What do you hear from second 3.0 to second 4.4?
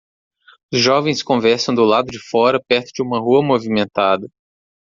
uma rua movimentada.